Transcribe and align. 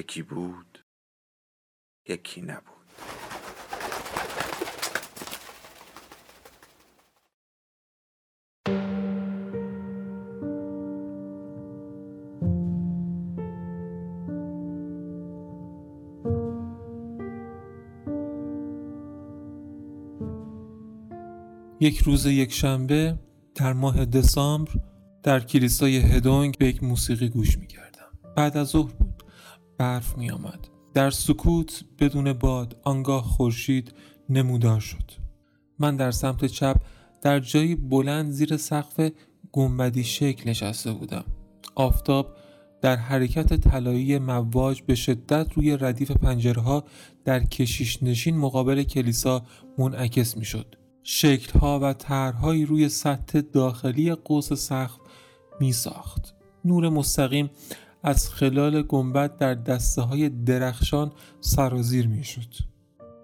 یکی 0.00 0.22
بود 0.22 0.84
یکی 2.08 2.42
نبود 2.42 2.64
یک 21.80 21.98
روز 21.98 22.26
یک 22.26 22.52
شنبه 22.52 23.18
در 23.54 23.72
ماه 23.72 24.04
دسامبر 24.04 24.72
در 25.22 25.40
کلیسای 25.40 25.96
هدونگ 25.96 26.58
به 26.58 26.66
یک 26.66 26.82
موسیقی 26.82 27.28
گوش 27.28 27.58
می 27.58 27.66
کردم. 27.66 28.18
بعد 28.36 28.56
از 28.56 28.68
ظهر 28.68 28.92
بود. 28.92 29.09
برف 29.80 30.18
می 30.18 30.30
آمد. 30.30 30.68
در 30.94 31.10
سکوت 31.10 31.84
بدون 31.98 32.32
باد 32.32 32.76
آنگاه 32.84 33.22
خورشید 33.22 33.92
نمودار 34.28 34.80
شد. 34.80 35.10
من 35.78 35.96
در 35.96 36.10
سمت 36.10 36.44
چپ 36.44 36.76
در 37.22 37.38
جایی 37.40 37.74
بلند 37.74 38.30
زیر 38.30 38.56
سقف 38.56 39.10
گنبدی 39.52 40.04
شکل 40.04 40.50
نشسته 40.50 40.92
بودم. 40.92 41.24
آفتاب 41.74 42.36
در 42.80 42.96
حرکت 42.96 43.54
طلایی 43.54 44.18
مواج 44.18 44.82
به 44.82 44.94
شدت 44.94 45.52
روی 45.54 45.76
ردیف 45.76 46.10
پنجره 46.10 46.62
ها 46.62 46.84
در 47.24 47.44
کشیش 47.44 48.02
نشین 48.02 48.36
مقابل 48.38 48.82
کلیسا 48.82 49.42
منعکس 49.78 50.36
می 50.36 50.44
شد. 50.44 50.76
شکلها 51.02 51.80
و 51.82 51.92
طرحهایی 51.92 52.66
روی 52.66 52.88
سطح 52.88 53.40
داخلی 53.40 54.14
قوس 54.14 54.52
سقف 54.52 54.96
می 55.60 55.72
ساخت. 55.72 56.34
نور 56.64 56.88
مستقیم 56.88 57.50
از 58.02 58.30
خلال 58.30 58.82
گنبد 58.82 59.36
در 59.36 59.54
دسته 59.54 60.02
های 60.02 60.28
درخشان 60.28 61.12
سرازیر 61.40 62.08
می 62.08 62.24
شد. 62.24 62.54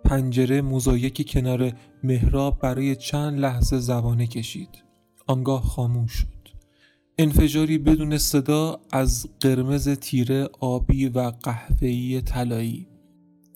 پنجره 0.04 0.62
موزاییکی 0.62 1.24
کنار 1.24 1.72
محراب 2.02 2.58
برای 2.58 2.96
چند 2.96 3.38
لحظه 3.38 3.78
زبانه 3.78 4.26
کشید. 4.26 4.84
آنگاه 5.26 5.62
خاموش 5.62 6.12
شد. 6.12 6.26
انفجاری 7.18 7.78
بدون 7.78 8.18
صدا 8.18 8.80
از 8.92 9.26
قرمز 9.40 9.88
تیره 9.88 10.48
آبی 10.60 11.08
و 11.08 11.32
قهوه‌ای 11.42 12.20
طلایی. 12.20 12.88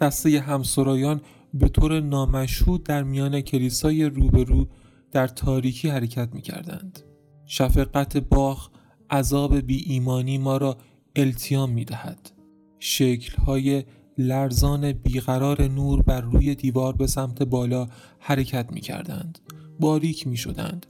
دسته 0.00 0.41
همسرایان 0.41 1.20
به 1.54 1.68
طور 1.68 2.00
نامشهود 2.00 2.82
در 2.82 3.02
میان 3.02 3.41
کلیسای 3.41 4.04
روبرو 4.04 4.66
در 5.12 5.28
تاریکی 5.28 5.88
حرکت 5.88 6.28
می 6.34 6.42
کردند. 6.42 7.00
شفقت 7.46 8.16
باخ 8.16 8.68
عذاب 9.10 9.56
بی 9.56 9.84
ایمانی 9.86 10.38
ما 10.38 10.56
را 10.56 10.76
التیام 11.16 11.71
می 11.71 11.84
دهد. 11.84 12.31
شکلهای 12.78 13.84
لرزان 14.19 14.93
بیقرار 14.93 15.69
نور 15.69 16.03
بر 16.03 16.21
روی 16.21 16.54
دیوار 16.54 16.97
به 16.97 17.06
سمت 17.06 17.43
بالا 17.43 17.88
حرکت 18.19 18.72
می 18.72 18.81
کردند. 18.81 19.38
باریک 19.81 20.26
می 20.26 20.37
شدند. 20.37 20.87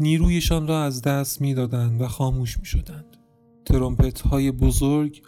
نیرویشان 0.00 0.66
را 0.66 0.82
از 0.82 1.02
دست 1.02 1.40
می 1.40 1.54
دادند 1.54 2.00
و 2.00 2.08
خاموش 2.08 2.58
می 2.58 2.64
شدند. 2.64 3.16
ترومپت 3.64 4.20
های 4.20 4.50
بزرگ 4.50 5.22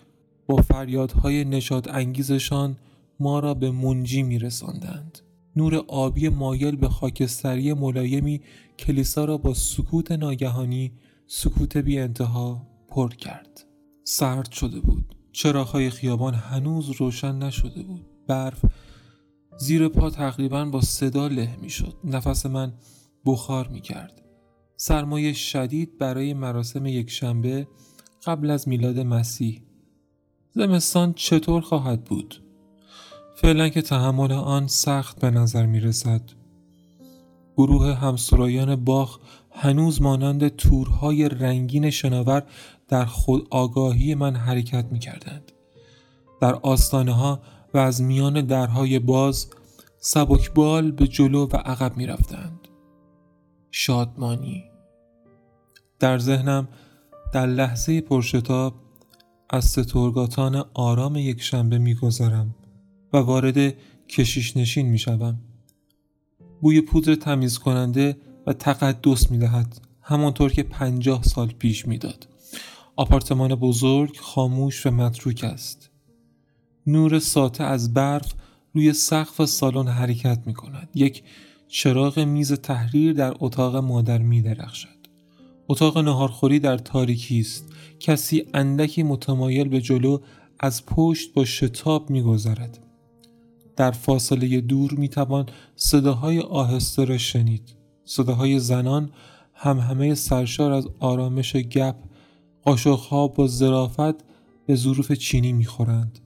با 0.47 0.57
فریادهای 0.57 1.45
نشاد 1.45 1.89
انگیزشان 1.89 2.77
ما 3.21 3.39
را 3.39 3.55
به 3.55 3.71
منجی 3.71 4.23
می 4.23 4.39
رساندند. 4.39 5.19
نور 5.57 5.75
آبی 5.89 6.29
مایل 6.29 6.77
به 6.77 6.89
خاکستری 6.89 7.73
ملایمی 7.73 8.41
کلیسا 8.79 9.25
را 9.25 9.39
با 9.39 9.55
سکوت 9.55 10.13
ناگهانی 10.13 10.93
سکوت 11.27 11.77
بی 11.77 11.99
انتها 11.99 12.67
پر 12.89 13.09
کرد. 13.09 13.68
سرد 14.11 14.53
شده 14.53 14.81
بود. 14.81 15.15
چراغهای 15.33 15.91
خیابان 15.91 16.35
هنوز 16.35 16.91
روشن 16.91 17.39
نشده 17.39 17.83
بود. 17.83 18.07
برف 18.27 18.65
زیر 19.59 19.89
پا 19.89 20.11
تقریبا 20.11 20.65
با 20.65 20.81
صدا 20.81 21.27
له 21.27 21.57
می 21.63 21.71
شد. 21.71 21.97
نفس 22.05 22.47
من 22.47 22.73
بخار 23.27 23.69
می 23.69 23.81
کرد. 23.81 24.23
سرمایه 24.77 25.33
شدید 25.33 25.99
برای 25.99 26.35
مراسم 26.35 26.87
یک 26.87 27.11
شنبه 27.11 27.69
قبل 28.25 28.51
از 28.51 28.69
میلاد 28.69 28.99
مسیح. 28.99 29.63
زمستان 30.55 31.13
چطور 31.13 31.61
خواهد 31.61 32.05
بود؟ 32.05 32.43
فعلا 33.37 33.69
که 33.69 33.83
تحمل 33.83 34.33
آن 34.33 34.67
سخت 34.67 35.21
به 35.21 35.31
نظر 35.31 35.67
می 35.67 35.81
رسد. 35.81 36.23
گروه 37.57 37.95
همسرایان 37.95 38.77
باخ 38.77 39.19
هنوز 39.51 40.03
مانند 40.03 40.49
تورهای 40.49 41.29
رنگین 41.29 41.91
شناور 41.91 42.43
در 42.89 43.05
خود 43.05 43.47
آگاهی 43.51 44.15
من 44.15 44.37
حرکت 44.37 44.85
می 44.91 44.99
کردند. 44.99 45.53
در 46.41 46.55
آستانه 46.55 47.13
ها 47.13 47.41
و 47.75 47.79
از 47.79 48.03
میان 48.03 48.47
درهای 48.47 48.99
باز 48.99 49.51
سبکبال 49.99 50.91
به 50.91 51.09
جلو 51.09 51.47
و 51.47 51.57
عقب 51.57 51.97
می 51.97 52.07
رفتند. 52.07 52.69
شادمانی 53.71 54.65
در 55.99 56.19
ذهنم 56.19 56.69
در 57.33 57.47
لحظه 57.47 58.01
پرشتاب 58.01 58.75
از 59.51 59.65
سترگاتان 59.65 60.65
آرام 60.75 61.17
یک 61.17 61.43
شنبه 61.43 61.79
می 61.79 61.95
گذارم. 61.95 62.55
و 63.13 63.19
وارد 63.19 63.75
کشیش 64.09 64.57
نشین 64.57 64.87
می 64.87 64.99
شوم. 64.99 65.41
بوی 66.61 66.81
پودر 66.81 67.15
تمیز 67.15 67.59
کننده 67.59 68.17
و 68.47 68.53
تقدس 68.53 69.31
می 69.31 69.39
دهد 69.39 69.81
همانطور 70.01 70.53
که 70.53 70.63
پنجاه 70.63 71.23
سال 71.23 71.49
پیش 71.49 71.89
می‌داد. 71.89 72.29
آپارتمان 72.99 73.55
بزرگ 73.55 74.17
خاموش 74.17 74.87
و 74.87 74.91
متروک 74.91 75.45
است. 75.45 75.91
نور 76.87 77.19
ساته 77.19 77.65
از 77.65 77.95
برف 77.95 78.35
روی 78.75 78.93
سقف 78.93 79.45
سالن 79.45 79.89
حرکت 79.89 80.43
می 80.47 80.55
کند. 80.55 80.89
یک 80.95 81.23
چراغ 81.69 82.19
میز 82.19 82.53
تحریر 82.53 83.13
در 83.13 83.35
اتاق 83.41 83.77
مادر 83.77 84.19
می 84.19 84.43
درخشد. 84.43 84.99
اتاق 85.69 85.99
نهارخوری 85.99 86.59
در 86.59 86.79
تاریکی 86.79 87.41
است. 87.41 87.65
کسی 88.01 88.47
اندکی 88.55 89.03
متمایل 89.03 89.69
به 89.69 89.81
جلو 89.81 90.19
از 90.61 90.87
پشت 90.87 91.35
با 91.35 91.45
شتاب 91.45 92.11
میگذرد. 92.11 92.79
در 93.77 93.91
فاصله 93.91 94.61
دور 94.61 94.95
می‌توان 94.95 95.47
صداهای 95.77 96.41
آهسته 96.41 97.05
را 97.05 97.19
شنید 97.19 97.75
صداهای 98.05 98.59
زنان 98.59 99.11
هم 99.55 99.79
همه 99.79 100.15
سرشار 100.15 100.73
از 100.73 100.89
آرامش 100.99 101.57
گپ 101.57 102.08
قاشقها 102.69 103.29
با 103.29 103.47
ظرافت 103.47 104.15
به 104.67 104.75
ظروف 104.75 105.13
چینی 105.13 105.53
می‌خورند 105.53 106.19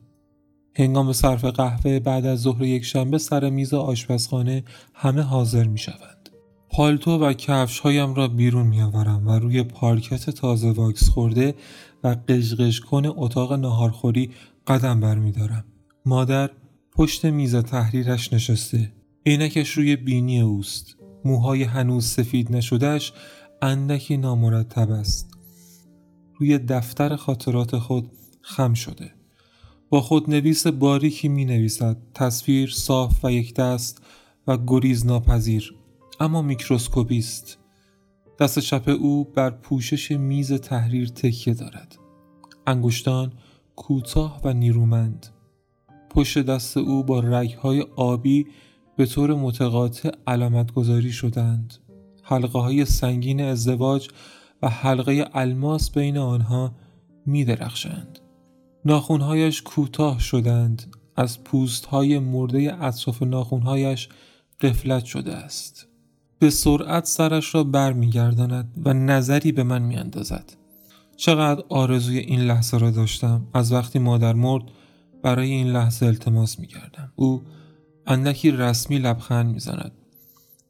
هنگام 0.75 1.13
صرف 1.13 1.45
قهوه 1.45 1.99
بعد 1.99 2.27
از 2.27 2.41
ظهر 2.41 2.63
یک 2.63 2.85
شنبه 2.85 3.19
سر 3.19 3.51
میز 3.51 3.75
آشپزخانه 3.75 4.65
همه 4.95 5.23
حاضر 5.23 5.65
می 5.65 5.79
شوند. 5.79 6.29
پالتو 6.71 7.19
و 7.19 7.33
کفش 7.33 7.79
هایم 7.79 8.15
را 8.15 8.29
بیرون 8.29 8.67
می 8.67 8.83
آورم 8.83 9.29
و 9.29 9.31
روی 9.31 9.63
پارکت 9.63 10.31
تازه 10.31 10.71
واکس 10.71 11.09
خورده 11.09 11.55
و 12.05 12.17
قشقش 12.29 12.81
کن 12.81 13.03
اتاق 13.07 13.53
نهارخوری 13.53 14.31
قدم 14.67 15.01
برمیدارم. 15.01 15.65
مادر 16.07 16.51
پشت 16.93 17.25
میز 17.25 17.57
تحریرش 17.57 18.33
نشسته 18.33 18.93
عینکش 19.27 19.71
روی 19.71 19.97
بینی 19.97 20.41
اوست 20.41 20.97
موهای 21.25 21.63
هنوز 21.63 22.07
سفید 22.07 22.57
نشدهش 22.57 23.13
اندکی 23.63 24.17
نامرتب 24.17 24.91
است 24.91 25.42
روی 26.39 26.59
دفتر 26.59 27.17
خاطرات 27.17 27.79
خود 27.79 28.11
خم 28.41 28.75
شده. 28.75 29.13
با 29.91 30.01
خود 30.01 30.31
نویس 30.31 30.67
باریکی 30.67 31.29
می 31.29 31.45
نویسد 31.45 31.97
تصویر 32.15 32.71
صاف 32.71 33.25
و 33.25 33.33
یک 33.33 33.55
دست 33.55 34.03
و 34.47 34.59
گریز 34.67 35.07
ناپذیر. 35.07 35.75
اما 36.21 36.43
میکروسکوپی 36.43 37.19
است. 37.19 37.59
دست 38.41 38.59
چپ 38.59 38.89
او 38.89 39.25
بر 39.25 39.51
پوشش 39.51 40.11
میز 40.11 40.53
تحریر 40.53 41.09
تکیه 41.09 41.55
دارد. 41.55 41.99
انگشتان 42.67 43.33
کوتاه 43.77 44.41
و 44.45 44.53
نیرومند. 44.53 45.27
پشت 46.11 46.39
دست 46.39 46.77
او 46.77 47.05
با 47.05 47.21
رگهای 47.21 47.87
آبی 47.97 48.47
به 48.97 49.07
طور 49.07 49.35
متقاطع 49.35 50.11
علامت 50.27 50.73
گذاری 50.73 51.13
شدند. 51.13 51.75
حلقه 52.23 52.59
های 52.59 52.85
سنگین 52.85 53.41
ازدواج 53.41 54.09
و 54.63 54.69
حلقه 54.69 55.29
الماس 55.35 55.91
بین 55.91 56.19
آنها 56.19 56.75
می 57.27 57.45
درخشند. 57.45 58.19
ناخونهایش 58.85 59.63
کوتاه 59.63 60.19
شدند. 60.19 60.97
از 61.17 61.45
پوستهای 61.45 62.19
مرده 62.19 62.85
اطراف 62.85 63.23
ناخونهایش 63.23 64.09
قفلت 64.61 65.05
شده 65.05 65.35
است. 65.35 65.89
به 66.39 66.51
سرعت 66.51 67.05
سرش 67.05 67.55
را 67.55 67.65
برمیگرداند 67.65 68.75
و 68.85 68.93
نظری 68.93 69.53
به 69.53 69.63
من 69.63 69.83
میاندازد. 69.83 70.53
چقدر 71.17 71.65
آرزوی 71.69 72.19
این 72.19 72.41
لحظه 72.41 72.79
را 72.79 72.91
داشتم. 72.91 73.47
از 73.55 73.73
وقتی 73.73 73.99
مادر 73.99 74.33
مرد 74.33 74.65
برای 75.23 75.51
این 75.51 75.67
لحظه 75.67 76.07
التماس 76.07 76.59
می‌کردم. 76.59 77.13
او 77.17 77.43
اندکی 78.07 78.51
رسمی 78.51 78.99
لبخند 78.99 79.55
می‌زند. 79.55 79.93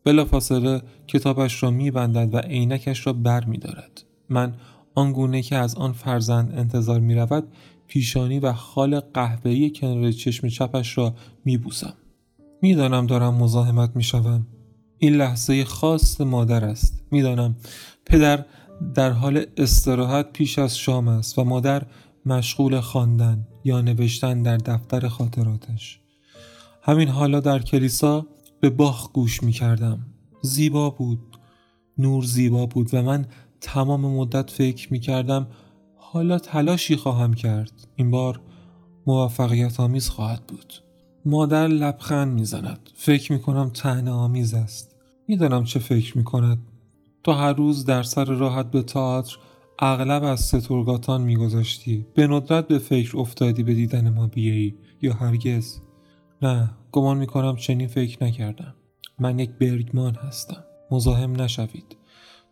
بلافاصله 0.04 0.82
کتابش 1.06 1.62
را 1.62 1.70
میبندد 1.70 2.34
و 2.34 2.38
عینکش 2.38 3.06
را 3.06 3.12
بر 3.12 3.44
میدارد 3.44 4.04
من 4.28 4.54
آنگونه 4.94 5.42
که 5.42 5.56
از 5.56 5.74
آن 5.74 5.92
فرزند 5.92 6.54
انتظار 6.58 7.00
می 7.00 7.14
رود 7.14 7.44
پیشانی 7.86 8.38
و 8.38 8.52
خال 8.52 9.00
قهوه‌ای 9.00 9.70
کنار 9.70 10.12
چشم 10.12 10.48
چپش 10.48 10.98
را 10.98 11.14
میبوسم. 11.44 11.94
می‌دانم 12.62 13.06
دارم 13.06 13.34
مزاحمت 13.34 13.96
می‌شوم. 13.96 14.46
این 14.98 15.14
لحظه 15.16 15.64
خاص 15.64 16.20
مادر 16.20 16.64
است. 16.64 17.04
می‌دانم 17.10 17.56
پدر 18.06 18.44
در 18.94 19.10
حال 19.10 19.46
استراحت 19.56 20.32
پیش 20.32 20.58
از 20.58 20.78
شام 20.78 21.08
است 21.08 21.38
و 21.38 21.44
مادر 21.44 21.82
مشغول 22.26 22.80
خواندن 22.80 23.46
یا 23.64 23.80
نوشتن 23.80 24.42
در 24.42 24.56
دفتر 24.56 25.08
خاطراتش. 25.08 26.00
همین 26.82 27.08
حالا 27.08 27.40
در 27.40 27.58
کلیسا 27.58 28.26
به 28.62 28.70
باخ 28.70 29.12
گوش 29.12 29.42
می 29.42 29.52
کردم. 29.52 30.06
زیبا 30.42 30.90
بود. 30.90 31.38
نور 31.98 32.24
زیبا 32.24 32.66
بود 32.66 32.94
و 32.94 33.02
من 33.02 33.26
تمام 33.60 34.00
مدت 34.00 34.50
فکر 34.50 34.92
می 34.92 35.00
کردم 35.00 35.46
حالا 35.96 36.38
تلاشی 36.38 36.96
خواهم 36.96 37.34
کرد. 37.34 37.72
این 37.96 38.10
بار 38.10 38.40
موفقیت 39.06 39.80
آمیز 39.80 40.08
خواهد 40.08 40.46
بود. 40.46 40.74
مادر 41.24 41.68
لبخند 41.68 42.32
می‌زند. 42.32 42.90
فکر 42.94 43.32
می 43.32 43.38
کنم 43.38 43.70
تهنه 43.70 44.10
آمیز 44.10 44.54
است. 44.54 44.96
می‌دانم 45.28 45.64
چه 45.64 45.78
فکر 45.78 46.18
می 46.18 46.24
کند 46.24 46.58
تو 47.24 47.32
هر 47.32 47.52
روز 47.52 47.84
در 47.84 48.02
سر 48.02 48.24
راحت 48.24 48.70
به 48.70 48.82
تئاتر 48.82 49.36
اغلب 49.78 50.24
از 50.24 50.40
سترگاتان 50.40 51.22
میگذاشتی 51.22 52.06
به 52.14 52.26
ندرت 52.26 52.68
به 52.68 52.78
فکر 52.78 53.18
افتادی 53.18 53.62
به 53.62 53.74
دیدن 53.74 54.10
ما 54.10 54.26
بیایی 54.26 54.74
یا 55.02 55.12
هرگز. 55.12 55.80
نه 56.42 56.70
گمان 56.92 57.16
می‌کنم 57.16 57.56
چنین 57.56 57.86
فکر 57.86 58.24
نکردم. 58.24 58.74
من 59.18 59.38
یک 59.38 59.50
برگمان 59.50 60.14
هستم. 60.14 60.64
مزاحم 60.90 61.40
نشوید. 61.40 61.96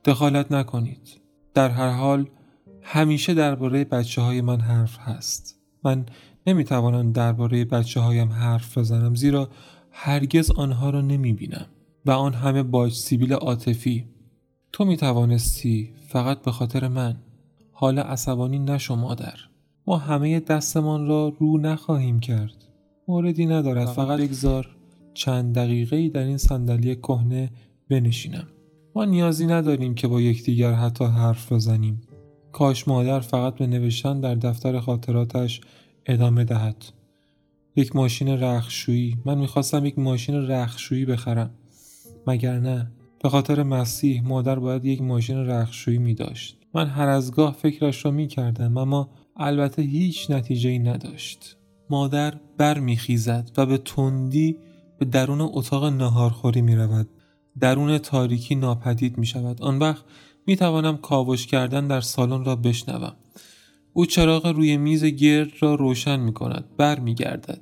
دخالت 0.05 0.53
نکنید. 0.53 1.21
در 1.55 1.69
هر 1.69 1.91
حال 1.91 2.29
همیشه 2.83 3.35
درباره 3.35 3.85
بچه 3.85 4.23
های 4.23 4.41
من 4.41 4.61
حرف 4.61 4.99
هست. 4.99 5.61
من 5.85 6.07
نمی‌توانم 6.47 7.13
درباره 7.13 7.65
بچه 7.65 8.01
هایم 8.01 8.33
حرف 8.33 8.79
بزنم 8.79 9.15
زیرا 9.15 9.49
هرگز 9.91 10.51
آنها 10.51 10.91
را 10.91 11.01
نمی 11.01 11.33
بینم 11.33 11.67
و 12.07 12.11
آن 12.11 12.35
همه 12.35 12.63
باج 12.63 12.93
سیبیل 12.93 13.33
عاطفی. 13.33 14.09
تو 14.73 14.85
می 14.85 14.97
توانستی 14.97 15.93
فقط 16.09 16.43
به 16.43 16.53
خاطر 16.53 16.89
من. 16.89 17.17
حال 17.73 17.99
عصبانی 17.99 18.59
نشو 18.59 18.95
مادر 18.95 19.35
ما 19.87 19.97
همه 19.97 20.41
دستمان 20.41 21.07
را 21.07 21.33
رو 21.39 21.59
نخواهیم 21.59 22.21
کرد. 22.21 22.70
موردی 23.11 23.47
ندارد. 23.47 23.87
فقط 23.87 24.21
بگذار 24.21 24.69
چند 25.15 25.55
دقیقه 25.55 26.09
در 26.09 26.23
این 26.23 26.39
صندلی 26.39 26.95
کهنه 26.95 27.51
بنشینم. 27.89 28.47
ما 28.95 29.05
نیازی 29.05 29.47
نداریم 29.47 29.95
که 29.95 30.09
با 30.09 30.21
یکدیگر 30.21 30.73
حتی 30.73 31.05
حرف 31.05 31.53
بزنیم. 31.53 32.01
کاش 32.53 32.89
مادر 32.89 33.21
فقط 33.21 33.55
به 33.55 33.67
نوشتن 33.67 34.21
در 34.21 34.35
دفتر 34.35 34.81
خاطراتش 34.81 35.61
ادامه 36.07 36.45
دهد. 36.45 36.85
یک 37.77 37.97
ماشین 37.97 38.29
رخشویی. 38.29 39.17
من 39.25 39.39
می‌خواستم 39.39 39.87
یک 39.87 39.99
ماشین 39.99 40.35
رخشویی 40.35 41.05
بخرم. 41.05 41.51
مگر 42.27 42.61
نه؟ 42.61 42.91
به 43.23 43.29
خاطر 43.29 43.63
مسیح 43.63 44.23
مادر 44.25 44.59
باید 44.59 44.85
یک 44.85 45.03
ماشین 45.03 45.37
رخشویی 45.37 45.99
می 45.99 46.15
داشت 46.15 46.57
من 46.75 46.87
هر 46.87 47.09
از 47.09 47.33
گاه 47.33 47.53
فکرش 47.53 48.05
را 48.05 48.11
می 48.11 48.27
کردم 48.27 48.77
اما 48.77 49.11
البته 49.37 49.83
هیچ 49.83 50.31
نتیجه 50.31 50.71
ای 50.71 50.79
نداشت. 50.79 51.57
مادر 51.91 52.35
بر 52.57 52.79
میخیزد 52.79 53.51
و 53.57 53.67
به 53.67 53.79
تندی 53.79 54.57
به 54.99 55.05
درون 55.05 55.41
اتاق 55.41 55.85
نهارخوری 55.85 56.63
می 56.63 56.77
رود 56.77 57.09
درون 57.61 57.99
تاریکی 57.99 58.55
ناپدید 58.55 59.19
می 59.19 59.27
شود 59.27 59.63
آن 59.63 59.79
وقت 59.79 60.05
می 60.47 60.57
توانم 60.57 60.97
کاوش 60.97 61.47
کردن 61.47 61.87
در 61.87 62.01
سالن 62.01 62.45
را 62.45 62.57
بشنوم. 62.57 63.17
او 63.93 64.07
چراغ 64.07 64.47
روی 64.47 64.77
میز 64.77 65.05
گرد 65.05 65.51
را 65.61 65.75
روشن 65.75 66.21
می 66.21 66.33
کند 66.33 66.65
بر 66.77 66.99
می 66.99 67.15
گردد 67.15 67.61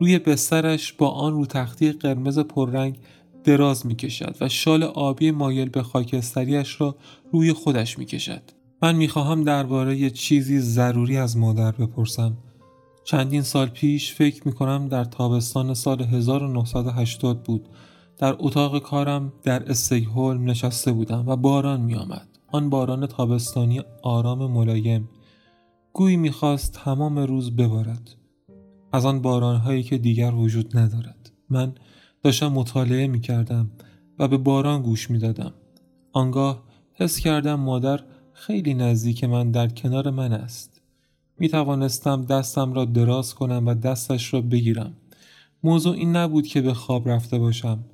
روی 0.00 0.18
بسترش 0.18 0.92
با 0.92 1.08
آن 1.08 1.32
رو 1.32 1.46
تختی 1.46 1.92
قرمز 1.92 2.38
پررنگ 2.38 2.98
دراز 3.44 3.86
می 3.86 3.96
کشد 3.96 4.36
و 4.40 4.48
شال 4.48 4.82
آبی 4.82 5.30
مایل 5.30 5.68
به 5.68 5.82
خاکستریش 5.82 6.80
را 6.80 6.96
روی 7.32 7.52
خودش 7.52 7.98
می 7.98 8.06
کشد 8.06 8.42
من 8.82 8.96
می 8.96 9.08
خواهم 9.08 9.44
درباره 9.44 10.10
چیزی 10.10 10.60
ضروری 10.60 11.16
از 11.16 11.36
مادر 11.36 11.72
بپرسم. 11.72 12.36
چندین 13.04 13.42
سال 13.42 13.68
پیش 13.68 14.14
فکر 14.14 14.42
می 14.46 14.52
کنم 14.52 14.88
در 14.88 15.04
تابستان 15.04 15.74
سال 15.74 16.02
1980 16.02 17.42
بود 17.42 17.68
در 18.18 18.36
اتاق 18.38 18.78
کارم 18.78 19.32
در 19.42 19.70
استیکهلم 19.70 20.44
نشسته 20.44 20.92
بودم 20.92 21.28
و 21.28 21.36
باران 21.36 21.80
می 21.80 21.94
آمد. 21.94 22.28
آن 22.52 22.70
باران 22.70 23.06
تابستانی 23.06 23.82
آرام 24.02 24.50
ملایم 24.50 25.08
گویی 25.92 26.16
می‌خواست 26.16 26.72
تمام 26.72 27.18
روز 27.18 27.56
ببارد 27.56 28.10
از 28.92 29.06
آن 29.06 29.22
بارانهایی 29.22 29.82
که 29.82 29.98
دیگر 29.98 30.34
وجود 30.34 30.78
ندارد 30.78 31.32
من 31.50 31.74
داشتم 32.22 32.52
مطالعه 32.52 33.06
می 33.06 33.20
کردم 33.20 33.70
و 34.18 34.28
به 34.28 34.36
باران 34.36 34.82
گوش 34.82 35.10
می 35.10 35.18
دادم. 35.18 35.54
آنگاه 36.12 36.62
حس 36.92 37.18
کردم 37.18 37.54
مادر 37.54 38.00
خیلی 38.32 38.74
نزدیک 38.74 39.24
من 39.24 39.50
در 39.50 39.68
کنار 39.68 40.10
من 40.10 40.32
است. 40.32 40.71
می 41.42 41.48
توانستم 41.48 42.24
دستم 42.24 42.72
را 42.72 42.84
دراز 42.84 43.34
کنم 43.34 43.66
و 43.66 43.74
دستش 43.74 44.34
را 44.34 44.40
بگیرم. 44.40 44.96
موضوع 45.62 45.94
این 45.94 46.16
نبود 46.16 46.46
که 46.46 46.60
به 46.60 46.74
خواب 46.74 47.08
رفته 47.08 47.38
باشم. 47.38 47.84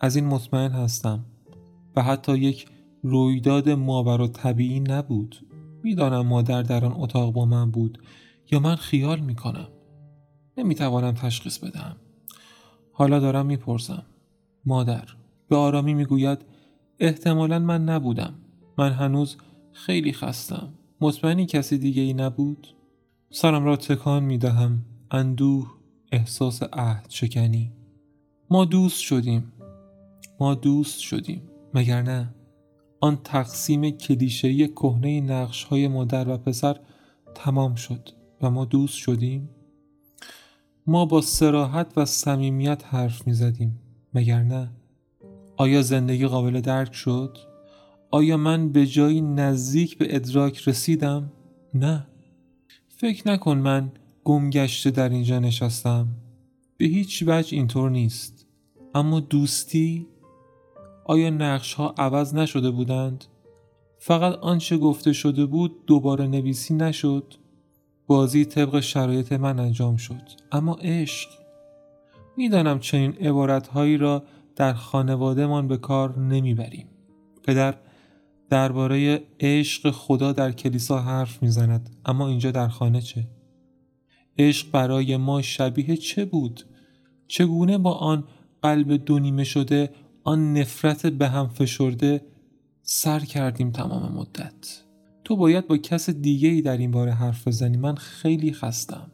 از 0.00 0.16
این 0.16 0.26
مطمئن 0.26 0.70
هستم. 0.70 1.24
و 1.96 2.02
حتی 2.02 2.38
یک 2.38 2.66
رویداد 3.02 3.68
و 3.68 4.26
طبیعی 4.26 4.80
نبود. 4.80 5.46
می‌دانم 5.82 6.26
مادر 6.26 6.62
در 6.62 6.84
آن 6.84 6.92
اتاق 6.96 7.32
با 7.32 7.44
من 7.44 7.70
بود 7.70 7.98
یا 8.50 8.60
من 8.60 8.76
خیال 8.76 9.20
می‌کنم. 9.20 9.68
نمی‌توانم 10.58 11.12
تشخیص 11.12 11.58
بدهم. 11.58 11.96
حالا 12.92 13.18
دارم 13.18 13.46
می‌پرسم. 13.46 14.06
مادر 14.64 15.04
به 15.48 15.56
آرامی 15.56 15.94
می‌گوید 15.94 16.38
احتمالا 16.98 17.58
من 17.58 17.84
نبودم. 17.84 18.34
من 18.78 18.92
هنوز 18.92 19.36
خیلی 19.72 20.12
خستم. 20.12 20.68
مطمئنی 21.00 21.46
کسی 21.46 21.78
دیگه 21.78 22.02
ای 22.02 22.12
نبود؟ 22.12 22.66
سرم 23.36 23.64
را 23.64 23.76
تکان 23.76 24.22
می‌دهم. 24.22 24.84
اندوه 25.10 25.72
احساس 26.12 26.62
عهد 26.62 27.06
شکنی. 27.08 27.72
ما 28.50 28.64
دوست 28.64 29.00
شدیم. 29.00 29.52
ما 30.40 30.54
دوست 30.54 31.00
شدیم. 31.00 31.42
مگر 31.74 32.02
نه؟ 32.02 32.34
آن 33.00 33.18
تقسیم 33.24 33.90
کلیشه‌ای 33.90 34.68
کهنه 34.68 35.20
نقش 35.20 35.64
های 35.64 35.88
مادر 35.88 36.28
و 36.28 36.36
پسر 36.36 36.76
تمام 37.34 37.74
شد 37.74 38.08
و 38.42 38.50
ما 38.50 38.64
دوست 38.64 38.96
شدیم. 38.96 39.48
ما 40.86 41.06
با 41.06 41.20
سراحت 41.20 41.92
و 41.98 42.04
صمیمیت 42.04 42.82
حرف 42.86 43.26
می 43.26 43.32
زدیم 43.32 43.80
مگر 44.14 44.42
نه؟ 44.42 44.70
آیا 45.56 45.82
زندگی 45.82 46.26
قابل 46.26 46.60
درک 46.60 46.94
شد؟ 46.94 47.38
آیا 48.10 48.36
من 48.36 48.72
به 48.72 48.86
جایی 48.86 49.20
نزدیک 49.20 49.98
به 49.98 50.16
ادراک 50.16 50.68
رسیدم؟ 50.68 51.32
نه. 51.74 52.06
فکر 53.04 53.30
نکن 53.30 53.58
من 53.58 53.92
گمگشته 54.24 54.90
در 54.90 55.08
اینجا 55.08 55.38
نشستم. 55.38 56.08
به 56.76 56.84
هیچ 56.84 57.24
وجه 57.26 57.56
اینطور 57.56 57.90
نیست. 57.90 58.46
اما 58.94 59.20
دوستی؟ 59.20 60.06
آیا 61.04 61.30
نقش 61.30 61.74
ها 61.74 61.94
عوض 61.98 62.34
نشده 62.34 62.70
بودند؟ 62.70 63.24
فقط 63.98 64.34
آنچه 64.34 64.76
گفته 64.76 65.12
شده 65.12 65.46
بود 65.46 65.86
دوباره 65.86 66.26
نویسی 66.26 66.74
نشد. 66.74 67.34
بازی 68.06 68.44
طبق 68.44 68.80
شرایط 68.80 69.32
من 69.32 69.58
انجام 69.58 69.96
شد. 69.96 70.22
اما 70.52 70.74
عشق؟ 70.74 71.30
می‌دانم 72.36 72.78
چنین 72.78 73.12
عبارتهایی 73.12 73.96
را 73.96 74.22
در 74.56 74.72
خانوادهمان 74.72 75.68
به 75.68 75.76
کار 75.76 76.18
نمی‌بریم. 76.18 76.86
پدر 77.42 77.74
درباره 78.54 79.22
عشق 79.40 79.90
خدا 79.90 80.32
در 80.32 80.52
کلیسا 80.52 81.02
حرف 81.02 81.42
می‌زند 81.42 81.90
اما 82.04 82.28
اینجا 82.28 82.50
در 82.50 82.68
خانه 82.68 83.00
چه؟ 83.00 83.28
عشق 84.38 84.70
برای 84.70 85.16
ما 85.16 85.42
شبیه 85.42 85.96
چه 85.96 86.24
بود؟ 86.24 86.66
چگونه 87.28 87.78
با 87.78 87.92
آن 87.92 88.24
قلب 88.62 89.04
دونیمه 89.04 89.44
شده 89.44 89.90
آن 90.24 90.52
نفرت 90.52 91.06
به 91.06 91.28
هم 91.28 91.48
فشرده 91.48 92.24
سر 92.82 93.20
کردیم 93.20 93.70
تمام 93.70 94.12
مدت؟ 94.12 94.82
تو 95.24 95.36
باید 95.36 95.66
با 95.66 95.76
کس 95.76 96.10
دیگه 96.10 96.48
ای 96.48 96.62
در 96.62 96.76
این 96.76 96.90
باره 96.90 97.12
حرف 97.12 97.48
بزنی 97.48 97.76
من 97.76 97.94
خیلی 97.94 98.52
خستم. 98.52 99.10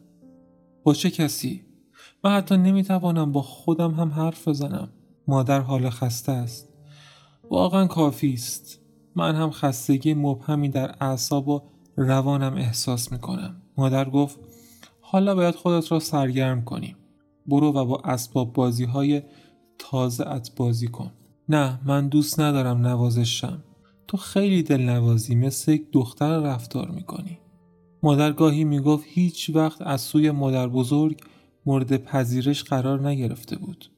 با 0.83 0.93
چه 0.93 1.09
کسی؟ 1.09 1.61
من 2.23 2.31
حتی 2.31 2.57
نمی‌توانم 2.57 3.31
با 3.31 3.41
خودم 3.41 3.91
هم 3.91 4.09
حرف 4.09 4.47
بزنم. 4.47 4.89
مادر 5.27 5.59
حال 5.59 5.89
خسته 5.89 6.31
است. 6.31 6.73
واقعا 7.49 7.87
کافی 7.87 8.33
است. 8.33 8.80
من 9.15 9.35
هم 9.35 9.51
خستگی 9.51 10.13
مبهمی 10.13 10.69
در 10.69 10.95
اعصاب 11.01 11.47
و 11.47 11.61
روانم 11.95 12.53
احساس 12.53 13.11
می‌کنم. 13.11 13.61
مادر 13.77 14.09
گفت 14.09 14.39
حالا 15.01 15.35
باید 15.35 15.55
خودت 15.55 15.91
را 15.91 15.99
سرگرم 15.99 16.63
کنی. 16.63 16.95
برو 17.47 17.71
و 17.71 17.85
با 17.85 18.01
اسباب 18.05 18.53
بازی 18.53 18.83
های 18.83 19.21
تازه 19.79 20.27
ات 20.27 20.51
بازی 20.55 20.87
کن. 20.87 21.11
نه 21.49 21.79
من 21.85 22.07
دوست 22.07 22.39
ندارم 22.39 22.87
نوازشم. 22.87 23.63
تو 24.07 24.17
خیلی 24.17 24.63
دلنوازی 24.63 25.35
مثل 25.35 25.71
یک 25.71 25.91
دختر 25.91 26.39
رفتار 26.39 26.91
می‌کنی. 26.91 27.39
مادر 28.03 28.31
گاهی 28.31 28.63
می‌گفت 28.63 29.03
هیچ 29.07 29.51
وقت 29.53 29.81
از 29.81 30.01
سوی 30.01 30.31
مادر 30.31 30.67
بزرگ 30.67 31.19
مورد 31.65 31.97
پذیرش 31.97 32.63
قرار 32.63 33.07
نگرفته 33.07 33.55
بود. 33.55 33.91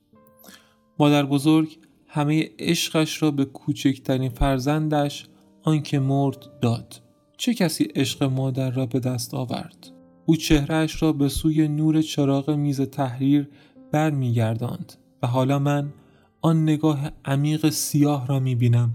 مادر 1.00 1.26
بزرگ 1.26 1.80
همه 2.16 2.50
عشقش 2.60 3.24
را 3.24 3.32
به 3.32 3.46
کوچکترین 3.46 4.30
فرزندش 4.30 5.28
آنکه 5.64 6.00
مرد 6.00 6.46
داد. 6.62 7.02
چه 7.38 7.54
کسی 7.54 7.84
عشق 7.84 8.24
مادر 8.24 8.72
را 8.72 8.86
به 8.86 9.00
دست 9.00 9.34
آورد؟ 9.34 9.92
او 10.26 10.36
چهرهش 10.36 11.04
را 11.04 11.14
به 11.14 11.30
سوی 11.30 11.68
نور 11.68 12.02
چراغ 12.02 12.50
میز 12.50 12.82
تحریر 12.82 13.50
برمیگرداند 13.92 14.94
و 15.24 15.28
حالا 15.28 15.60
من 15.60 15.94
آن 16.42 16.64
نگاه 16.64 17.12
عمیق 17.26 17.70
سیاه 17.70 18.28
را 18.28 18.40
می‌بینم 18.40 18.94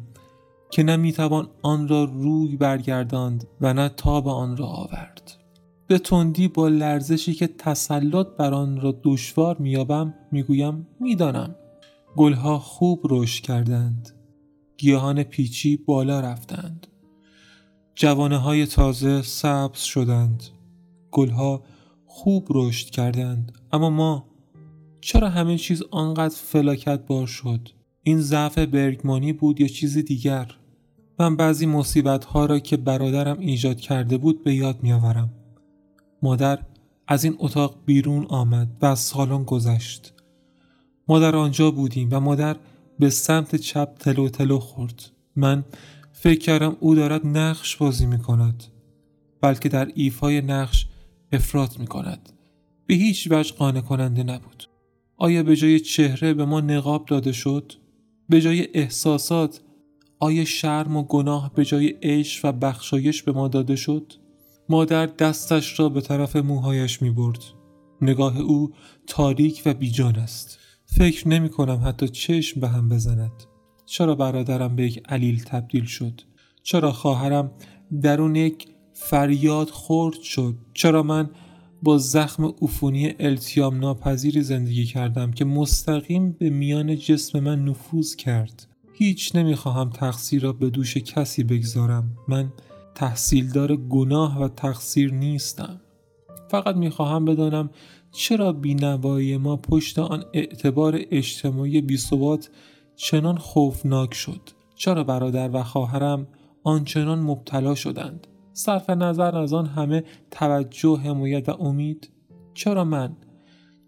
که 0.71 0.83
نه 0.83 1.13
آن 1.63 1.89
را 1.89 2.05
روی 2.05 2.57
برگرداند 2.57 3.47
و 3.61 3.75
نه 3.75 3.89
تاب 3.89 4.29
آن 4.29 4.57
را 4.57 4.67
آورد. 4.67 5.33
به 5.87 5.99
تندی 5.99 6.49
با 6.49 6.69
لرزشی 6.69 7.35
که 7.35 7.47
تسلط 7.47 8.27
بر 8.27 8.55
آن 8.55 8.81
را 8.81 9.01
دشوار 9.05 9.57
مییابم 9.59 10.15
می‌گویم 10.33 10.87
می‌دانم. 11.01 11.55
گلها 12.17 12.59
خوب 12.59 13.07
رشد 13.11 13.43
کردند. 13.43 14.11
گیاهان 14.77 15.23
پیچی 15.23 15.77
بالا 15.77 16.21
رفتند. 16.21 16.87
جوانه 17.95 18.37
های 18.37 18.67
تازه 18.67 19.23
سبز 19.23 19.81
شدند. 19.81 20.43
گلها 21.11 21.62
خوب 22.07 22.47
رشد 22.50 22.91
کردند. 22.91 23.53
اما 23.73 23.91
ما 23.91 24.29
چرا 25.00 25.29
همه 25.29 25.59
چیز 25.59 25.83
آنقدر 25.91 26.35
فلاکت 26.38 27.07
بار 27.07 27.27
شد؟ 27.27 27.69
این 28.03 28.21
ضعف 28.21 28.59
برگمانی 28.59 29.33
بود 29.33 29.61
یا 29.61 29.69
چیزی 29.69 30.03
دیگر؟ 30.03 30.55
من 31.19 31.37
بعضی 31.37 31.67
مصیبت 31.67 32.25
ها 32.25 32.47
را 32.47 32.59
که 32.59 32.77
برادرم 32.77 33.38
ایجاد 33.38 33.81
کرده 33.81 34.19
بود 34.19 34.45
به 34.45 34.55
یاد 34.55 34.83
میآورم. 34.83 35.31
مادر 36.23 36.59
از 37.09 37.25
این 37.25 37.37
اتاق 37.38 37.77
بیرون 37.87 38.27
آمد 38.29 38.69
و 38.81 38.87
از 38.87 38.99
سالن 38.99 39.45
گذشت. 39.45 40.15
ما 41.09 41.19
در 41.19 41.37
آنجا 41.37 41.71
بودیم 41.71 42.09
و 42.12 42.21
مادر 42.21 42.57
به 42.99 43.11
سمت 43.11 43.57
چپ 43.57 43.95
تلو 43.95 44.29
تلو 44.29 44.59
خورد 44.59 45.11
من 45.37 45.65
فکر 46.12 46.38
کردم 46.38 46.77
او 46.81 46.95
دارد 46.95 47.27
نقش 47.27 47.77
بازی 47.77 48.07
می 48.07 48.19
کند 48.19 48.65
بلکه 49.41 49.69
در 49.69 49.91
ایفای 49.95 50.41
نقش 50.41 50.87
افراط 51.33 51.81
می 51.81 51.87
کند 51.87 52.33
به 52.87 52.95
هیچ 52.95 53.29
وجه 53.31 53.55
قانع 53.55 53.81
کننده 53.81 54.23
نبود 54.23 54.65
آیا 55.17 55.43
به 55.43 55.57
جای 55.57 55.81
چهره 55.81 56.35
به 56.35 56.45
ما 56.45 56.61
نقاب 56.61 57.07
داده 57.07 57.33
شد؟ 57.33 57.73
به 58.29 58.41
جای 58.41 58.69
احساسات 58.75 59.61
آیا 60.19 60.45
شرم 60.45 60.97
و 60.97 61.03
گناه 61.03 61.55
به 61.55 61.65
جای 61.65 61.95
عشق 62.03 62.45
و 62.45 62.53
بخشایش 62.53 63.23
به 63.23 63.33
ما 63.33 63.49
داده 63.49 63.77
شد؟ 63.77 64.12
مادر 64.69 65.07
دستش 65.07 65.81
را 65.81 65.88
به 65.88 66.00
طرف 66.00 66.37
موهایش 66.37 67.03
می 67.03 67.11
برد. 67.11 67.38
نگاه 68.03 68.41
او 68.41 68.73
تاریک 69.07 69.62
و 69.67 69.75
بیجان 69.75 70.17
است. 70.17 70.68
فکر 70.90 71.28
نمی 71.28 71.49
کنم 71.49 71.83
حتی 71.85 72.09
چشم 72.09 72.61
به 72.61 72.68
هم 72.68 72.88
بزند. 72.88 73.33
چرا 73.87 74.14
برادرم 74.14 74.76
به 74.76 74.85
یک 74.85 75.02
علیل 75.09 75.45
تبدیل 75.45 75.85
شد؟ 75.85 76.21
چرا 76.62 76.92
خواهرم 76.92 77.50
درون 78.02 78.37
یک 78.37 78.68
فریاد 78.92 79.71
خورد 79.71 80.21
شد؟ 80.21 80.54
چرا 80.75 81.02
من 81.02 81.30
با 81.83 81.99
زخم 81.99 82.54
عفونی 82.62 83.14
التیام 83.21 83.78
ناپذیری 83.78 84.42
زندگی 84.42 84.85
کردم 84.85 85.30
که 85.30 85.45
مستقیم 85.45 86.33
به 86.33 86.50
میان 86.50 86.97
جسم 86.97 87.40
من 87.40 87.64
نفوذ 87.64 88.16
کرد؟ 88.16 88.66
هیچ 88.92 89.37
نمی‌خواهم 89.37 89.90
تقصیر 89.90 90.42
را 90.42 90.52
به 90.52 90.71
دوش 90.71 90.97
کسی 90.97 91.45
بگذارم 91.45 92.16
من 92.28 92.52
تحصیلدار 92.95 93.76
گناه 93.76 94.42
و 94.42 94.49
تقصیر 94.49 95.14
نیستم 95.14 95.80
فقط 96.50 96.76
می‌خواهم 96.76 97.25
بدانم 97.25 97.71
چرا 98.12 98.53
بینوایی 98.53 99.37
ما 99.37 99.57
پشت 99.57 99.99
آن 99.99 100.25
اعتبار 100.33 101.00
اجتماعی 101.11 101.81
بیثبات 101.81 102.50
چنان 102.97 103.38
خوفناک 103.38 104.15
شد؟ 104.15 104.41
چرا 104.75 105.05
برادر 105.05 105.50
و 105.53 105.62
خواهرم 105.62 106.27
آنچنان 106.65 107.19
مبتلا 107.19 107.75
شدند؟ 107.75 108.27
صرف 108.53 108.91
نظر 108.91 109.38
از 109.38 109.53
آن 109.53 109.67
همه 109.67 110.05
توجه 110.31 110.97
حمایت 110.97 111.49
و 111.49 111.62
امید؟ 111.62 112.11
چرا 112.55 112.85
من 112.85 113.17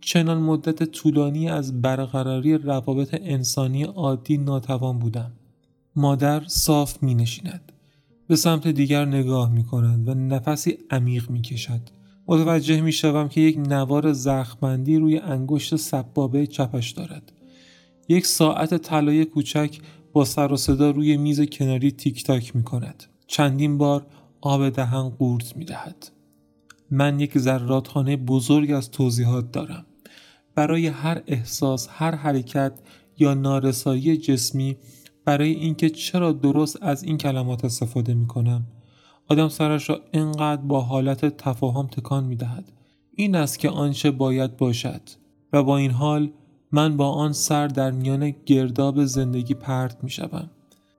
چنان 0.01 0.39
مدت 0.39 0.83
طولانی 0.85 1.49
از 1.49 1.83
برقراری 1.83 2.59
روابط 2.59 3.19
انسانی 3.23 3.83
عادی 3.83 4.39
ناتوان 4.39 4.99
بودم؟ 4.99 5.33
مادر 5.97 6.43
صاف 6.47 7.03
می 7.03 7.15
نشیند 7.15 7.73
به 8.29 8.37
سمت 8.37 8.69
دیگر 8.69 9.05
نگاه 9.05 9.53
می 9.53 9.65
کند 9.65 10.09
و 10.09 10.15
نفسی 10.15 10.79
عمیق 10.91 11.31
می 11.31 11.43
کشد 11.43 11.81
متوجه 12.31 12.81
می 12.81 12.93
شوم 12.93 13.29
که 13.29 13.41
یک 13.41 13.59
نوار 13.59 14.13
زخمندی 14.13 14.97
روی 14.97 15.19
انگشت 15.19 15.77
سبابه 15.77 16.47
چپش 16.47 16.91
دارد. 16.91 17.33
یک 18.09 18.27
ساعت 18.27 18.77
طلای 18.77 19.25
کوچک 19.25 19.79
با 20.13 20.25
سر 20.25 20.53
و 20.53 20.57
صدا 20.57 20.91
روی 20.91 21.17
میز 21.17 21.41
کناری 21.41 21.91
تیک 21.91 22.25
تاک 22.25 22.57
می 22.57 22.63
کند 22.63 23.05
چندین 23.27 23.79
بار 23.79 24.07
آب 24.41 24.69
دهن 24.69 25.09
قورت 25.09 25.57
می 25.57 25.65
دهد 25.65 26.11
من 26.91 27.21
یک 27.21 27.39
زرادخانه 27.39 28.17
بزرگ 28.17 28.71
از 28.71 28.91
توضیحات 28.91 29.53
دارم. 29.53 29.87
برای 30.55 30.87
هر 30.87 31.23
احساس 31.27 31.89
هر 31.91 32.15
حرکت 32.15 32.73
یا 33.19 33.35
نارسایی 33.35 34.17
جسمی 34.17 34.77
برای 35.25 35.51
اینکه 35.51 35.91
چرا 35.91 36.33
درست 36.33 36.79
از 36.83 37.03
این 37.03 37.19
کلمات 37.19 37.65
استفاده 37.65 38.15
می 38.15 38.27
کنم 38.27 38.67
آدم 39.31 39.49
سرش 39.49 39.91
را 39.91 40.01
انقدر 40.13 40.63
با 40.63 40.81
حالت 40.81 41.25
تفاهم 41.37 41.87
تکان 41.87 42.25
می 42.25 42.37
دهد 42.37 42.73
این 43.15 43.35
است 43.35 43.59
که 43.59 43.69
آنچه 43.69 44.11
باید 44.11 44.57
باشد. 44.57 45.01
و 45.53 45.63
با 45.63 45.77
این 45.77 45.91
حال 45.91 46.31
من 46.73 46.97
با 46.97 47.09
آن 47.09 47.33
سر 47.33 47.69
در 47.69 47.91
میان 47.91 48.35
گرداب 48.47 49.05
زندگی 49.05 49.55
پرت 49.55 50.05
می 50.05 50.11
شدم. 50.11 50.51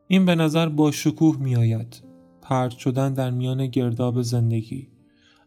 این 0.07 0.25
به 0.25 0.35
نظر 0.35 0.69
با 0.69 0.91
شکوه 0.91 1.37
می 1.39 1.55
آید 1.55 2.03
پرت 2.41 2.71
شدن 2.71 3.13
در 3.13 3.31
میان 3.31 3.67
گرداب 3.67 4.21
زندگی. 4.21 4.87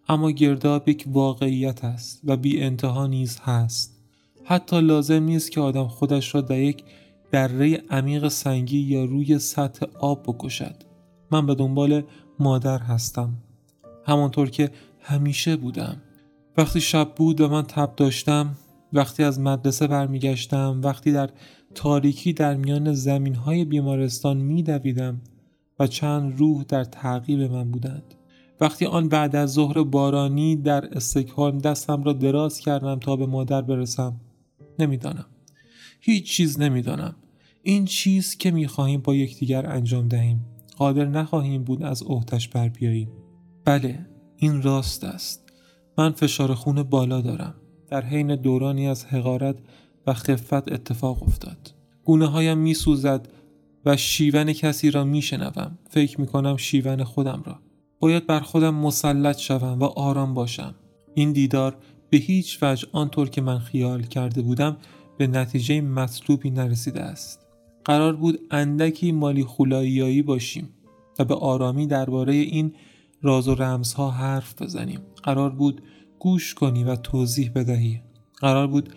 اما 0.08 0.30
گرداب 0.30 0.88
یک 0.88 1.04
واقعیت 1.06 1.84
است 1.84 2.20
و 2.24 2.36
بی 2.36 2.62
انتها 2.62 3.06
نیز 3.06 3.38
هست. 3.42 3.98
حتی 4.44 4.80
لازم 4.80 5.22
نیست 5.22 5.50
که 5.50 5.60
آدم 5.60 5.88
خودش 5.88 6.34
را 6.34 6.40
در 6.40 6.58
یک 6.58 6.84
دره 7.30 7.82
عمیق 7.90 8.28
سنگی 8.28 8.78
یا 8.78 9.04
روی 9.04 9.38
سطح 9.38 9.86
آب 10.00 10.22
بکشد. 10.22 10.74
من 11.30 11.46
به 11.46 11.54
دنبال 11.54 12.02
مادر 12.38 12.78
هستم. 12.78 13.34
همانطور 14.06 14.50
که 14.50 14.70
همیشه 15.00 15.56
بودم. 15.56 15.96
وقتی 16.56 16.80
شب 16.80 17.14
بود 17.14 17.40
و 17.40 17.48
من 17.48 17.62
تب 17.62 17.92
داشتم 17.96 18.56
وقتی 18.92 19.22
از 19.22 19.40
مدرسه 19.40 19.86
برمیگشتم 19.86 20.80
وقتی 20.84 21.12
در 21.12 21.30
تاریکی 21.74 22.32
در 22.32 22.56
میان 22.56 22.92
زمین 22.92 23.34
های 23.34 23.64
بیمارستان 23.64 24.36
میدویدم 24.36 25.20
و 25.78 25.86
چند 25.86 26.38
روح 26.38 26.64
در 26.68 26.84
تعقیب 26.84 27.40
من 27.40 27.70
بودند. 27.70 28.14
وقتی 28.60 28.86
آن 28.86 29.08
بعد 29.08 29.36
از 29.36 29.52
ظهر 29.52 29.82
بارانی 29.82 30.56
در 30.56 30.96
استکهلم 30.96 31.58
دستم 31.58 32.02
را 32.02 32.12
دراز 32.12 32.58
کردم 32.58 32.98
تا 32.98 33.16
به 33.16 33.26
مادر 33.26 33.62
برسم 33.62 34.20
نمی‌دانم. 34.78 35.26
هیچ 36.00 36.36
چیز 36.36 36.60
نمی‌دانم. 36.60 37.14
این 37.62 37.84
چیز 37.84 38.36
که 38.36 38.50
می‌خواهیم 38.50 39.00
با 39.00 39.14
یکدیگر 39.14 39.66
انجام 39.66 40.08
دهیم. 40.08 40.46
قادر 40.76 41.04
نخواهیم 41.04 41.64
بود 41.64 41.82
از 41.82 42.02
عهدش 42.02 42.48
بر 42.48 42.68
بیاییم. 42.68 43.08
بله 43.64 44.06
این 44.36 44.62
راست 44.62 45.04
است. 45.04 45.52
من 45.98 46.12
فشار 46.12 46.54
خون 46.54 46.82
بالا 46.82 47.20
دارم. 47.20 47.54
در 47.88 48.04
حین 48.04 48.36
دورانی 48.36 48.88
از 48.88 49.04
حقارت 49.04 49.56
و 50.06 50.14
خفت 50.14 50.72
اتفاق 50.72 51.22
افتاد. 51.22 51.74
گونه 52.04 52.26
هایم 52.26 52.58
می 52.58 52.74
سوزد 52.74 53.28
و 53.84 53.96
شیون 53.96 54.52
کسی 54.52 54.90
را 54.90 55.04
می 55.04 55.22
شنوم 55.22 55.78
فکر 55.90 56.20
می 56.20 56.26
کنم 56.26 56.56
شیون 56.56 57.04
خودم 57.04 57.42
را. 57.46 57.58
باید 58.00 58.26
بر 58.26 58.40
خودم 58.40 58.74
مسلط 58.74 59.38
شوم 59.38 59.78
و 59.78 59.84
آرام 59.84 60.34
باشم. 60.34 60.74
این 61.14 61.32
دیدار 61.32 61.76
به 62.10 62.16
هیچ 62.16 62.58
وجه 62.62 62.88
آنطور 62.92 63.28
که 63.28 63.40
من 63.40 63.58
خیال 63.58 64.02
کرده 64.02 64.42
بودم 64.42 64.76
به 65.18 65.26
نتیجه 65.26 65.80
مطلوبی 65.80 66.50
نرسیده 66.50 67.00
است. 67.00 67.43
قرار 67.84 68.16
بود 68.16 68.40
اندکی 68.50 69.12
مالی 69.12 69.44
خولاییایی 69.44 70.22
باشیم 70.22 70.68
و 71.18 71.24
به 71.24 71.34
آرامی 71.34 71.86
درباره 71.86 72.34
این 72.34 72.72
راز 73.22 73.48
و 73.48 73.54
رمزها 73.54 74.10
حرف 74.10 74.62
بزنیم. 74.62 75.00
قرار 75.22 75.50
بود 75.50 75.82
گوش 76.18 76.54
کنی 76.54 76.84
و 76.84 76.96
توضیح 76.96 77.50
بدهی. 77.54 78.00
قرار 78.40 78.66
بود 78.66 78.88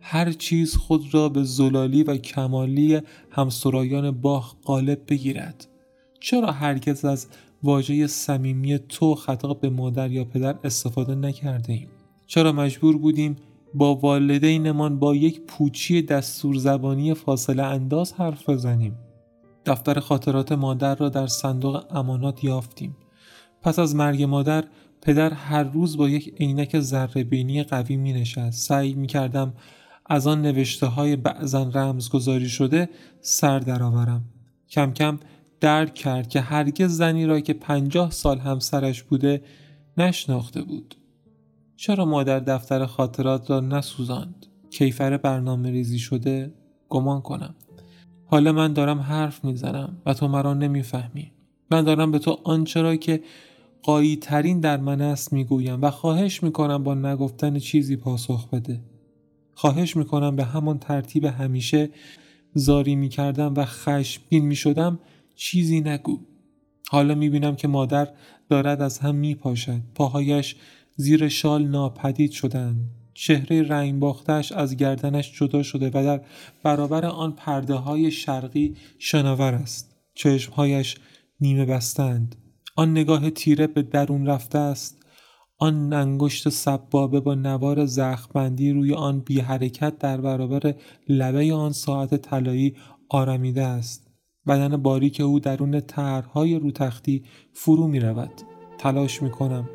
هر 0.00 0.32
چیز 0.32 0.76
خود 0.76 1.14
را 1.14 1.28
به 1.28 1.44
زلالی 1.44 2.02
و 2.02 2.16
کمالی 2.16 3.00
همسرایان 3.30 4.10
باغ 4.10 4.54
غالب 4.64 5.00
بگیرد. 5.08 5.66
چرا 6.20 6.52
هرگز 6.52 7.04
از 7.04 7.26
واژه 7.62 8.06
صمیمی 8.06 8.78
تو 8.78 9.14
خطاب 9.14 9.60
به 9.60 9.70
مادر 9.70 10.10
یا 10.10 10.24
پدر 10.24 10.54
استفاده 10.64 11.14
نکرده 11.14 11.72
ایم؟ 11.72 11.88
چرا 12.26 12.52
مجبور 12.52 12.98
بودیم 12.98 13.36
با 13.74 13.94
والدینمان 13.94 14.98
با 14.98 15.14
یک 15.14 15.40
پوچی 15.40 16.02
دستور 16.02 16.56
زبانی 16.56 17.14
فاصله 17.14 17.62
انداز 17.62 18.12
حرف 18.12 18.48
بزنیم؟ 18.48 18.98
دفتر 19.66 20.00
خاطرات 20.00 20.52
مادر 20.52 20.94
را 20.94 21.08
در 21.08 21.26
صندوق 21.26 21.84
امانات 21.90 22.44
یافتیم. 22.44 22.96
پس 23.62 23.78
از 23.78 23.94
مرگ 23.94 24.22
مادر 24.22 24.64
پدر 25.02 25.32
هر 25.32 25.62
روز 25.62 25.96
با 25.96 26.08
یک 26.08 26.34
عینک 26.40 26.80
ذره 26.80 27.62
قوی 27.62 27.96
می 27.96 28.12
نشست. 28.12 28.68
سعی 28.68 28.94
می 28.94 29.06
کردم 29.06 29.54
از 30.06 30.26
آن 30.26 30.42
نوشته 30.42 30.86
های 30.86 31.16
بعضا 31.16 31.62
رمزگذاری 31.62 32.48
شده 32.48 32.88
سر 33.20 33.58
درآورم. 33.58 34.24
کم 34.70 34.92
کم 34.92 35.18
درک 35.60 35.94
کرد 35.94 36.28
که 36.28 36.40
هرگز 36.40 36.96
زنی 36.96 37.26
را 37.26 37.40
که 37.40 37.52
پنجاه 37.52 38.10
سال 38.10 38.38
همسرش 38.38 39.02
بوده 39.02 39.42
نشناخته 39.98 40.62
بود. 40.62 40.94
چرا 41.86 42.04
مادر 42.04 42.40
دفتر 42.40 42.86
خاطرات 42.86 43.50
را 43.50 43.60
نسوزاند؟ 43.60 44.46
کیفر 44.70 45.16
برنامه 45.16 45.70
ریزی 45.70 45.98
شده؟ 45.98 46.52
گمان 46.88 47.20
کنم. 47.20 47.54
حالا 48.24 48.52
من 48.52 48.72
دارم 48.72 49.00
حرف 49.00 49.44
می‌زنم 49.44 49.96
و 50.06 50.14
تو 50.14 50.28
مرا 50.28 50.54
نمی‌فهمی. 50.54 51.32
من 51.70 51.84
دارم 51.84 52.10
به 52.10 52.18
تو 52.18 52.38
آنچه 52.44 52.82
را 52.82 52.96
که 52.96 53.22
قایی 53.82 54.16
ترین 54.16 54.60
در 54.60 54.76
من 54.76 55.00
است 55.00 55.32
می‌گویم 55.32 55.82
و 55.82 55.90
خواهش 55.90 56.42
می‌کنم 56.42 56.84
با 56.84 56.94
نگفتن 56.94 57.58
چیزی 57.58 57.96
پاسخ 57.96 58.48
بده. 58.48 58.80
خواهش 59.54 59.96
می‌کنم 59.96 60.36
به 60.36 60.44
همان 60.44 60.78
ترتیب 60.78 61.24
همیشه 61.24 61.90
زاری 62.54 62.96
می‌کردم 62.96 63.54
و 63.56 63.64
خشمگین 63.64 64.44
می‌شدم 64.44 64.98
چیزی 65.34 65.80
نگو. 65.80 66.20
حالا 66.90 67.14
می‌بینم 67.14 67.56
که 67.56 67.68
مادر 67.68 68.08
دارد 68.48 68.82
از 68.82 68.98
هم 68.98 69.14
میپاشد. 69.14 69.80
پاهایش 69.94 70.56
زیر 70.96 71.28
شال 71.28 71.66
ناپدید 71.66 72.30
شدند. 72.30 72.90
چهره 73.14 73.62
رنگ 73.62 73.98
باختش 73.98 74.52
از 74.52 74.76
گردنش 74.76 75.38
جدا 75.38 75.62
شده 75.62 75.88
و 75.88 75.92
در 75.92 76.20
برابر 76.62 77.06
آن 77.06 77.32
پرده 77.32 77.74
های 77.74 78.10
شرقی 78.10 78.74
شناور 78.98 79.54
است. 79.54 79.96
چشمهایش 80.14 80.96
نیمه 81.40 81.64
بستند. 81.64 82.36
آن 82.76 82.90
نگاه 82.90 83.30
تیره 83.30 83.66
به 83.66 83.82
درون 83.82 84.26
رفته 84.26 84.58
است. 84.58 85.02
آن 85.58 85.92
انگشت 85.92 86.48
سبابه 86.48 87.20
با 87.20 87.34
نوار 87.34 87.86
زخمبندی 87.86 88.72
روی 88.72 88.94
آن 88.94 89.20
بی 89.20 89.40
حرکت 89.40 89.98
در 89.98 90.20
برابر 90.20 90.74
لبه 91.08 91.54
آن 91.54 91.72
ساعت 91.72 92.14
طلایی 92.14 92.76
آرمیده 93.08 93.62
است. 93.62 94.10
بدن 94.46 94.76
باریک 94.76 95.20
او 95.20 95.40
درون 95.40 95.80
طرحهای 95.80 96.58
رو 96.58 96.70
تختی 96.70 97.24
فرو 97.52 97.86
می 97.86 98.00
رود. 98.00 98.32
تلاش 98.78 99.22
می 99.22 99.30
کنم 99.30 99.68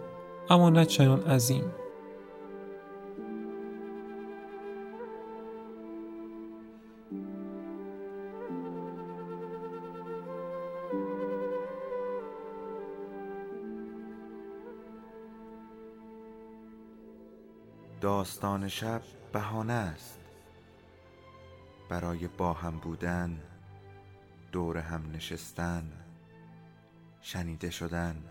اما 0.49 0.69
نه 0.69 0.85
چنان 0.85 1.23
عظیم. 1.23 1.71
داستان 18.01 18.67
شب 18.67 19.01
بهانه 19.33 19.73
است 19.73 20.19
برای 21.89 22.27
با 22.27 22.53
هم 22.53 22.77
بودن 22.79 23.39
دور 24.51 24.77
هم 24.77 25.11
نشستن 25.11 25.91
شنیده 27.21 27.69
شدن 27.69 28.30